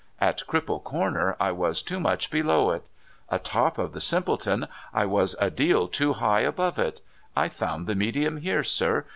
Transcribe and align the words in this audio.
At 0.19 0.41
Cripple 0.47 0.83
Corner, 0.83 1.35
I 1.39 1.51
was 1.51 1.83
too 1.83 1.99
much 1.99 2.31
below 2.31 2.71
it. 2.71 2.87
Atop 3.29 3.77
of 3.77 3.93
the 3.93 4.01
Simpleton, 4.01 4.67
I 4.95 5.05
was 5.05 5.35
a 5.39 5.51
deal 5.51 5.87
too 5.87 6.13
high 6.13 6.41
above 6.41 6.79
it. 6.79 7.01
I've 7.35 7.53
found 7.53 7.85
the 7.85 7.93
medium 7.93 8.37
here, 8.37 8.63
sir. 8.63 9.05